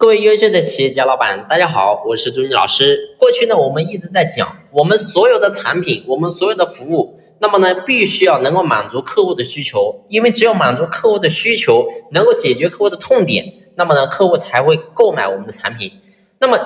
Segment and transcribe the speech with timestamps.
[0.00, 3.14] 各位优秀的企业家老板，大家好，我是朱军老师。
[3.18, 13.44] 过去呢，我们一直在讲，我们所有的产品，我们所有的服务，那么呢，必须要能够满足客户的需求，因为只有满足客户的需求，能够解决客户的痛点，
[13.76, 15.92] 那么呢，客户才会购买我们的产品。
[16.38, 16.58] 那么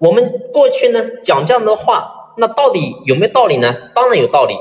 [0.00, 3.72] 我们过去呢讲这样的话，那到底有没有道理呢？
[3.94, 4.56] 当然有道理。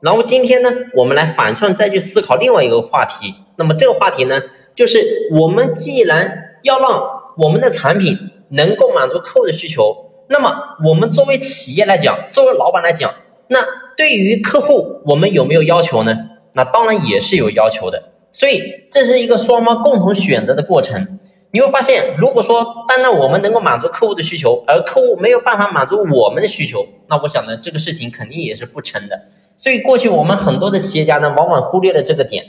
[0.00, 3.34] 然后今天呢，我们来反向再去思考另外一个话题。
[3.56, 4.40] 那么这个话题呢，
[4.74, 8.16] 就是我们既然要让我们的产品
[8.50, 13.12] 能够满足客户的需求，那么我们作为企业来讲，作为老板来讲，
[13.48, 13.58] 那
[13.96, 16.16] 对于客户我们有没有要求呢？
[16.52, 18.10] 那当然也是有要求的。
[18.30, 21.18] 所以这是一个双方共同选择的过程。
[21.52, 29.20] 你会发现，如果说单单我们能够满足客户的需求，而客户没有办法满足我们的需求，那我想呢，这个事情肯定也是不成的。
[29.56, 32.43] 所以过去我们很多的企业家呢，往往忽略了这个点。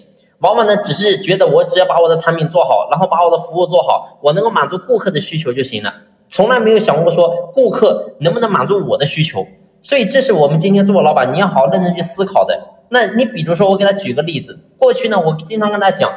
[0.46, 5.92] 往往呢，只是觉得我只要把我的产品做好，然后把我的服务做好，我能够满足顾客的需求就行了，
[6.30, 9.44] 从来没有想过说顾客能不能满足我的需求。
[9.82, 12.60] 所以，这是我们今天作为老板，你要好好认真去思考的。
[12.90, 16.12] 那你比如说，我给他举个例子，过去呢，我经常跟他讲，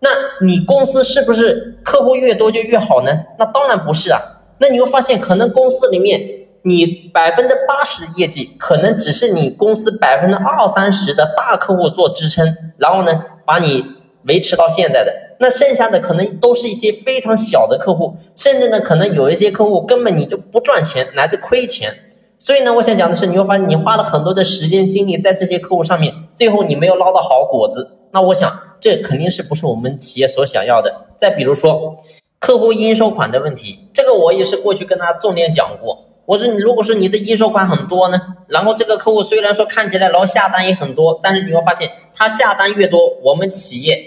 [0.00, 0.08] 那
[0.40, 3.12] 你公司是不是客户越多就越好呢？
[3.38, 4.18] 那当然不是啊。
[4.58, 6.18] 那你会发现，可能公司里面
[6.62, 13.22] 你百分之八十业绩，可能只是你公司百分之二三十的大客户做支撑，然后呢？
[13.46, 13.84] 把你
[14.24, 21.94] 维持到现在的，那剩下的可能都是一些非常小的客户，甚至呢，可能有一些客户根本你就不赚钱，乃至亏钱。
[22.38, 27.92] 所以呢，我想讲的是，你会发现你花了很多的时间精力在这些客户上面，最后你没有捞到好果子。
[28.10, 31.06] 那我想，这肯定是不是我们企业所想要的。
[31.16, 31.96] 再比如说，
[32.38, 36.05] 客户应收款的问题，这个我也是过去跟他重点讲过。
[36.26, 43.98] 我说你如果说你的应收款很多呢，然后这个客户虽然说看起来然后下单也很多，但是你会发现他下单越多，我们企业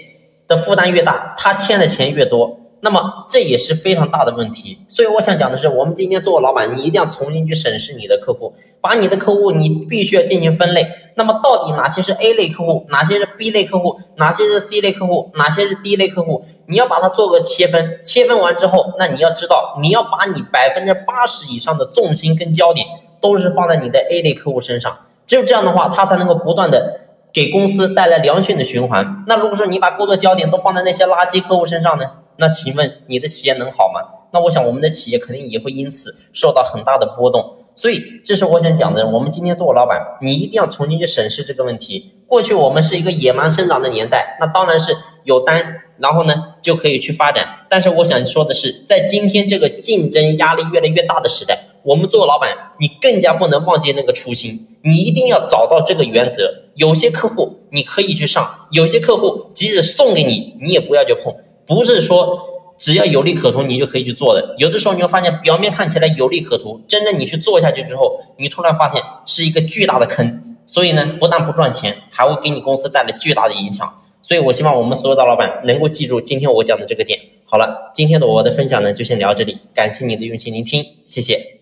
[0.46, 2.59] 的负担越大，他欠的钱越多。
[2.82, 10.88] 那么这也是非常大的问题，所以我想讲的是，我们今天做老板，你一定要重新去审视你的客户，把你的客户你必须要进行分类。
[11.14, 18.00] 那么到底哪些是 A 类客户，哪些是 B 类客户，哪些是 C 类客户，哪些是 D 类客户，你要把它做个切分。
[18.02, 22.86] 切分完之后，那你要知道，你要把你百分之八十以上的重心跟焦点
[23.20, 24.96] 都是放在你的 A 类客户身上。
[25.26, 29.24] 只有这样的话，它才能够不断的给公司带来良性的循环。
[29.26, 32.06] 那如果说你把更多焦点都放在那些垃圾客户身上呢？
[32.40, 34.00] 那请问你的企业能好吗？
[34.32, 37.58] 那我想我们的企业肯定也会因此受到很大的波动。
[37.74, 39.06] 所以这是我想讲的。
[39.06, 42.12] 我们今天做老板，你一定要重新去审视这个问题。
[42.26, 47.66] 过去我们是一个野蛮生长的年代，那当然是有单，然后呢就可以去发展。
[47.68, 56.54] 但是我想说的是，在今天这个竞争压力越来越大的时代，我们做老板，你更加不能忘记那个初心，你一定要找到这个原则。
[56.74, 61.34] 有些客户你可以去上，有些客户即使送给你，你也不要去碰。
[61.66, 70.56] 不是说只要有利可图你就可以去做的，有的时候你会发现表面看起来有利可图，真正你去做下去之后，你突然发现是一个巨大的坑。
[70.66, 74.02] 所以呢，不但不赚钱，还会给你公司带来巨大的影响。
[74.22, 77.18] 所以我希望我们所有的老板能够记住今天我讲的这个点。
[77.44, 81.59] 好了，今天的我的分享呢就先聊这里，感谢你的用心聆听，谢谢。